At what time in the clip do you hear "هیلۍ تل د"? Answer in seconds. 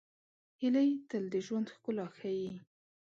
0.61-1.35